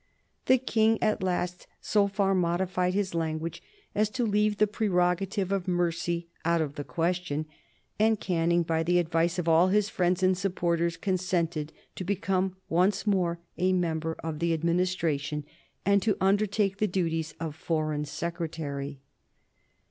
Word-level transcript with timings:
The 0.47 0.57
King, 0.57 0.97
at 1.03 1.21
last, 1.21 1.67
so 1.79 2.07
far 2.07 2.33
modified 2.33 2.95
his 2.95 3.13
language 3.13 3.61
as 3.93 4.09
to 4.09 4.25
leave 4.25 4.57
the 4.57 4.65
prerogative 4.65 5.51
of 5.51 5.67
mercy 5.67 6.27
out 6.43 6.59
of 6.59 6.73
the 6.73 6.83
question, 6.83 7.45
and 7.99 8.19
Canning, 8.19 8.63
by 8.63 8.81
the 8.81 8.97
advice 8.97 9.37
of 9.37 9.47
all 9.47 9.67
his 9.67 9.89
friends 9.89 10.23
and 10.23 10.35
supporters, 10.35 10.97
consented 10.97 11.71
to 11.95 12.03
become 12.03 12.55
once 12.67 13.05
more 13.05 13.41
a 13.59 13.73
member 13.73 14.15
of 14.23 14.39
the 14.39 14.55
Administration 14.55 15.45
and 15.85 16.01
to 16.01 16.17
undertake 16.19 16.77
the 16.77 16.87
duties 16.87 17.35
of 17.39 17.55
Foreign 17.55 18.05
Secretary. 18.05 19.01